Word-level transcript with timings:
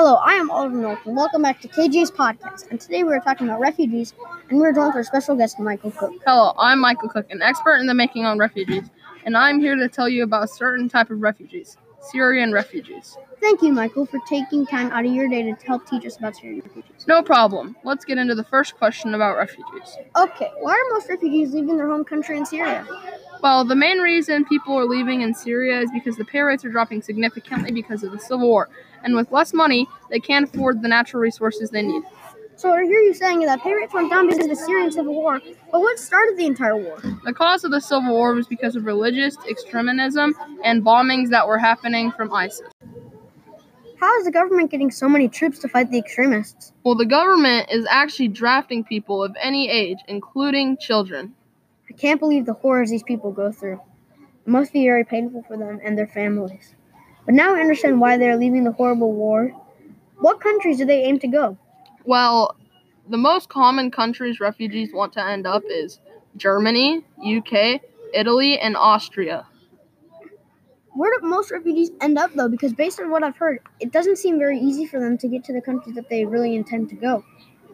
Hello, 0.00 0.14
I 0.14 0.34
am 0.34 0.48
Oliver 0.48 0.76
North, 0.76 1.04
and 1.06 1.16
welcome 1.16 1.42
back 1.42 1.60
to 1.60 1.66
KJ's 1.66 2.12
podcast. 2.12 2.70
And 2.70 2.80
today 2.80 3.02
we 3.02 3.12
are 3.12 3.18
talking 3.18 3.48
about 3.48 3.58
refugees, 3.58 4.14
and 4.48 4.60
we're 4.60 4.72
joined 4.72 4.90
with 4.90 4.94
our 4.94 5.02
special 5.02 5.34
guest, 5.34 5.58
Michael 5.58 5.90
Cook. 5.90 6.12
Hello, 6.24 6.54
I'm 6.56 6.78
Michael 6.78 7.08
Cook, 7.08 7.26
an 7.30 7.42
expert 7.42 7.78
in 7.78 7.88
the 7.88 7.94
making 7.94 8.24
on 8.24 8.38
refugees, 8.38 8.84
and 9.24 9.36
I'm 9.36 9.58
here 9.58 9.74
to 9.74 9.88
tell 9.88 10.08
you 10.08 10.22
about 10.22 10.44
a 10.44 10.46
certain 10.46 10.88
type 10.88 11.10
of 11.10 11.20
refugees, 11.20 11.78
Syrian 12.12 12.52
refugees. 12.52 13.18
Thank 13.40 13.60
you, 13.60 13.72
Michael, 13.72 14.06
for 14.06 14.20
taking 14.28 14.64
time 14.66 14.92
out 14.92 15.04
of 15.04 15.12
your 15.12 15.28
day 15.28 15.42
to 15.42 15.66
help 15.66 15.84
teach 15.88 16.06
us 16.06 16.16
about 16.16 16.36
Syrian 16.36 16.60
refugees. 16.60 17.04
No 17.08 17.20
problem. 17.20 17.74
Let's 17.82 18.04
get 18.04 18.18
into 18.18 18.36
the 18.36 18.44
first 18.44 18.76
question 18.76 19.14
about 19.14 19.36
refugees. 19.36 19.96
Okay, 20.16 20.52
why 20.60 20.74
are 20.74 20.92
most 20.94 21.08
refugees 21.08 21.52
leaving 21.52 21.76
their 21.76 21.88
home 21.88 22.04
country 22.04 22.38
in 22.38 22.46
Syria? 22.46 22.86
Well, 23.40 23.64
the 23.64 23.76
main 23.76 23.98
reason 23.98 24.44
people 24.44 24.76
are 24.76 24.84
leaving 24.84 25.20
in 25.20 25.32
Syria 25.32 25.80
is 25.80 25.90
because 25.92 26.16
the 26.16 26.24
pay 26.24 26.40
rates 26.40 26.64
are 26.64 26.70
dropping 26.70 27.02
significantly 27.02 27.70
because 27.70 28.02
of 28.02 28.12
the 28.12 28.18
civil 28.18 28.48
war, 28.48 28.68
and 29.04 29.14
with 29.14 29.30
less 29.30 29.54
money, 29.54 29.86
they 30.10 30.18
can't 30.18 30.48
afford 30.48 30.82
the 30.82 30.88
natural 30.88 31.20
resources 31.20 31.70
they 31.70 31.82
need. 31.82 32.02
So 32.56 32.72
I 32.72 32.82
hear 32.82 33.00
you 33.00 33.14
saying 33.14 33.40
that 33.40 33.62
pay 33.62 33.72
rates 33.72 33.94
went 33.94 34.10
down 34.10 34.26
because 34.26 34.42
of 34.42 34.50
the 34.50 34.56
Syrian 34.56 34.90
civil 34.90 35.14
war, 35.14 35.40
but 35.70 35.80
what 35.80 36.00
started 36.00 36.36
the 36.36 36.46
entire 36.46 36.76
war? 36.76 37.00
The 37.24 37.32
cause 37.32 37.62
of 37.62 37.70
the 37.70 37.80
civil 37.80 38.12
war 38.12 38.34
was 38.34 38.48
because 38.48 38.74
of 38.74 38.84
religious 38.84 39.36
extremism 39.48 40.34
and 40.64 40.84
bombings 40.84 41.30
that 41.30 41.46
were 41.46 41.58
happening 41.58 42.10
from 42.10 42.34
ISIS. 42.34 42.68
How 44.00 44.16
is 44.18 44.24
the 44.24 44.32
government 44.32 44.70
getting 44.70 44.90
so 44.90 45.08
many 45.08 45.28
troops 45.28 45.60
to 45.60 45.68
fight 45.68 45.90
the 45.90 45.98
extremists? 45.98 46.72
Well, 46.84 46.96
the 46.96 47.06
government 47.06 47.68
is 47.70 47.86
actually 47.88 48.28
drafting 48.28 48.82
people 48.82 49.22
of 49.22 49.36
any 49.40 49.68
age, 49.70 49.98
including 50.08 50.76
children. 50.78 51.34
Can't 51.98 52.20
believe 52.20 52.46
the 52.46 52.54
horrors 52.54 52.90
these 52.90 53.02
people 53.02 53.32
go 53.32 53.50
through. 53.50 53.80
It 54.46 54.50
must 54.50 54.72
be 54.72 54.86
very 54.86 55.04
painful 55.04 55.42
for 55.42 55.56
them 55.56 55.80
and 55.84 55.98
their 55.98 56.06
families. 56.06 56.74
But 57.26 57.34
now 57.34 57.54
I 57.54 57.60
understand 57.60 58.00
why 58.00 58.16
they 58.16 58.28
are 58.28 58.36
leaving 58.36 58.64
the 58.64 58.72
horrible 58.72 59.12
war. 59.12 59.52
What 60.18 60.40
countries 60.40 60.78
do 60.78 60.84
they 60.84 61.04
aim 61.04 61.18
to 61.20 61.28
go? 61.28 61.58
Well, 62.04 62.56
the 63.08 63.18
most 63.18 63.48
common 63.48 63.90
countries 63.90 64.40
refugees 64.40 64.92
want 64.92 65.12
to 65.14 65.24
end 65.24 65.46
up 65.46 65.62
is 65.68 66.00
Germany, 66.36 67.04
UK, 67.18 67.80
Italy, 68.14 68.58
and 68.58 68.76
Austria. 68.76 69.46
Where 70.94 71.18
do 71.18 71.26
most 71.26 71.50
refugees 71.50 71.90
end 72.00 72.18
up, 72.18 72.32
though? 72.34 72.48
Because 72.48 72.72
based 72.72 73.00
on 73.00 73.10
what 73.10 73.22
I've 73.22 73.36
heard, 73.36 73.60
it 73.78 73.92
doesn't 73.92 74.18
seem 74.18 74.38
very 74.38 74.58
easy 74.58 74.86
for 74.86 74.98
them 74.98 75.18
to 75.18 75.28
get 75.28 75.44
to 75.44 75.52
the 75.52 75.60
countries 75.60 75.94
that 75.96 76.08
they 76.08 76.24
really 76.24 76.56
intend 76.56 76.88
to 76.90 76.96
go. 76.96 77.24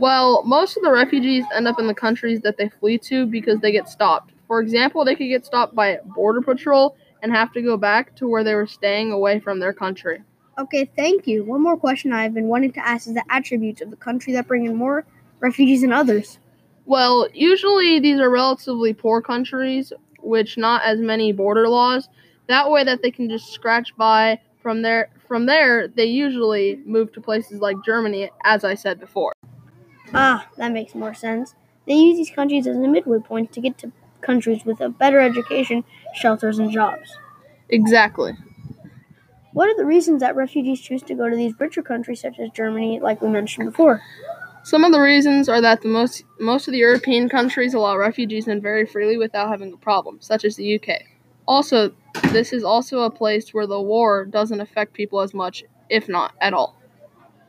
Well, 0.00 0.42
most 0.44 0.78
of 0.78 0.82
the 0.82 0.90
refugees 0.90 1.44
end 1.54 1.68
up 1.68 1.78
in 1.78 1.86
the 1.86 1.92
countries 1.92 2.40
that 2.40 2.56
they 2.56 2.70
flee 2.70 2.96
to 3.00 3.26
because 3.26 3.60
they 3.60 3.70
get 3.70 3.86
stopped. 3.86 4.32
For 4.46 4.58
example, 4.62 5.04
they 5.04 5.14
could 5.14 5.28
get 5.28 5.44
stopped 5.44 5.74
by 5.74 5.98
Border 6.16 6.40
Patrol 6.40 6.96
and 7.22 7.30
have 7.30 7.52
to 7.52 7.60
go 7.60 7.76
back 7.76 8.16
to 8.16 8.26
where 8.26 8.42
they 8.42 8.54
were 8.54 8.66
staying 8.66 9.12
away 9.12 9.40
from 9.40 9.60
their 9.60 9.74
country. 9.74 10.22
Okay, 10.58 10.90
thank 10.96 11.26
you. 11.26 11.44
One 11.44 11.62
more 11.62 11.76
question 11.76 12.14
I've 12.14 12.32
been 12.32 12.48
wanting 12.48 12.72
to 12.72 12.88
ask 12.88 13.08
is 13.08 13.12
the 13.12 13.24
attributes 13.28 13.82
of 13.82 13.90
the 13.90 13.96
country 13.96 14.32
that 14.32 14.48
bring 14.48 14.64
in 14.64 14.74
more 14.74 15.04
refugees 15.38 15.82
than 15.82 15.92
others. 15.92 16.38
Well, 16.86 17.28
usually 17.34 18.00
these 18.00 18.20
are 18.20 18.30
relatively 18.30 18.94
poor 18.94 19.20
countries, 19.20 19.92
which 20.20 20.56
not 20.56 20.82
as 20.82 20.98
many 20.98 21.32
border 21.32 21.68
laws. 21.68 22.08
That 22.48 22.70
way 22.70 22.84
that 22.84 23.02
they 23.02 23.10
can 23.10 23.28
just 23.28 23.52
scratch 23.52 23.94
by 23.98 24.40
from 24.62 24.80
there 24.80 25.10
from 25.28 25.44
there 25.44 25.88
they 25.88 26.04
usually 26.04 26.80
move 26.86 27.12
to 27.12 27.20
places 27.20 27.60
like 27.60 27.76
Germany 27.84 28.30
as 28.44 28.64
I 28.64 28.74
said 28.74 28.98
before. 28.98 29.34
Ah, 30.14 30.48
that 30.56 30.72
makes 30.72 30.94
more 30.94 31.14
sense. 31.14 31.54
They 31.86 31.94
use 31.94 32.16
these 32.16 32.30
countries 32.30 32.66
as 32.66 32.76
a 32.76 32.88
midway 32.88 33.18
point 33.18 33.52
to 33.52 33.60
get 33.60 33.78
to 33.78 33.92
countries 34.20 34.64
with 34.64 34.80
a 34.80 34.88
better 34.88 35.20
education, 35.20 35.84
shelters, 36.14 36.58
and 36.58 36.70
jobs. 36.70 37.18
Exactly. 37.68 38.32
What 39.52 39.68
are 39.68 39.76
the 39.76 39.84
reasons 39.84 40.20
that 40.20 40.36
refugees 40.36 40.80
choose 40.80 41.02
to 41.04 41.14
go 41.14 41.28
to 41.28 41.36
these 41.36 41.54
richer 41.58 41.82
countries 41.82 42.20
such 42.20 42.38
as 42.38 42.50
Germany, 42.50 43.00
like 43.00 43.20
we 43.20 43.28
mentioned 43.28 43.66
before? 43.70 44.00
Some 44.64 44.84
of 44.84 44.92
the 44.92 45.00
reasons 45.00 45.48
are 45.48 45.60
that 45.60 45.82
the 45.82 45.88
most 45.88 46.24
most 46.40 46.68
of 46.68 46.72
the 46.72 46.78
European 46.78 47.28
countries 47.28 47.74
allow 47.74 47.96
refugees 47.96 48.48
in 48.48 48.60
very 48.62 48.86
freely 48.86 49.18
without 49.18 49.48
having 49.50 49.72
a 49.72 49.78
problem, 49.78 50.18
such 50.20 50.44
as 50.44 50.56
the 50.56 50.64
UK. 50.64 51.04
Also, 51.48 51.92
this 52.32 52.52
is 52.52 52.64
also 52.64 53.00
a 53.02 53.10
place 53.10 53.54
where 53.54 53.66
the 53.66 53.80
war 53.82 54.24
doesn't 54.26 54.60
affect 54.60 54.94
people 54.94 55.20
as 55.20 55.34
much, 55.34 55.64
if 55.90 56.08
not 56.08 56.34
at 56.40 56.54
all. 56.54 56.79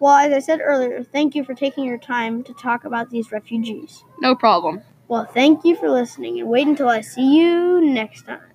Well, 0.00 0.14
as 0.16 0.32
I 0.32 0.38
said 0.38 0.60
earlier, 0.62 1.02
thank 1.02 1.34
you 1.34 1.44
for 1.44 1.54
taking 1.54 1.84
your 1.84 1.98
time 1.98 2.42
to 2.44 2.54
talk 2.54 2.84
about 2.84 3.10
these 3.10 3.32
refugees. 3.32 4.04
No 4.20 4.34
problem. 4.34 4.82
Well, 5.08 5.24
thank 5.24 5.64
you 5.64 5.74
for 5.76 5.90
listening 5.90 6.38
and 6.38 6.48
wait 6.48 6.66
until 6.66 6.88
I 6.88 7.00
see 7.00 7.38
you 7.38 7.80
next 7.80 8.22
time. 8.26 8.47